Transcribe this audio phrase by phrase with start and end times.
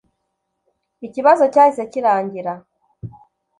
[1.07, 2.53] ikibazo cyahise kirangira